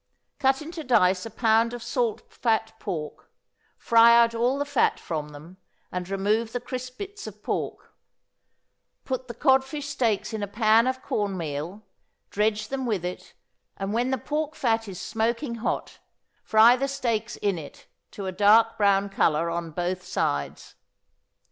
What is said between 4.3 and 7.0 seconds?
all the fat from them, and remove the crisp